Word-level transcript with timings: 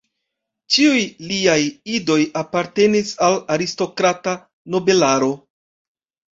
Ĉiuj 0.77 1.03
liaj 1.31 1.57
idoj 1.99 2.17
apartenis 2.43 3.13
al 3.29 3.39
aristokrata 3.59 4.37
nobelaro. 4.77 5.33